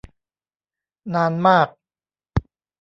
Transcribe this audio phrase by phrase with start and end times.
[1.13, 1.67] นานมาก